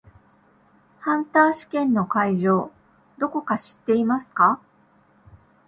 [1.01, 2.71] ハンター試験の会場
[3.19, 4.59] どこか知っていますか？